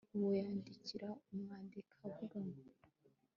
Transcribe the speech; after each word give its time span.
uwo 0.15 0.29
yandikira 0.39 1.09
uwandika 1.33 1.95
avuga 2.07 2.37